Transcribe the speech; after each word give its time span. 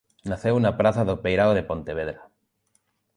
Naceu 0.29 0.55
na 0.61 0.75
praza 0.79 1.07
do 1.09 1.15
Peirao 1.23 1.51
de 1.57 1.67
Pontevedra. 1.69 2.21